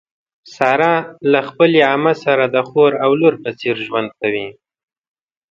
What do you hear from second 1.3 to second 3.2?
له خپلې عمه سره د خور او